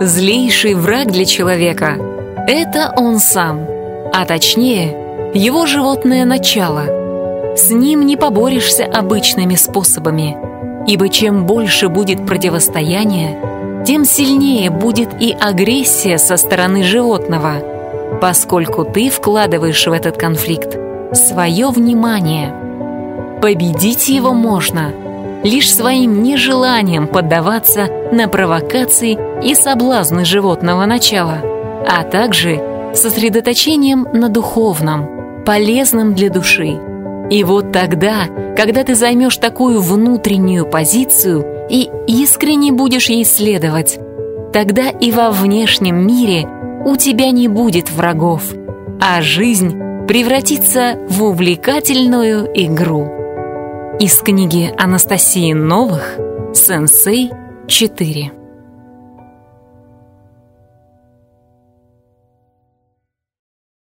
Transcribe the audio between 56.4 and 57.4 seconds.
«Сенсей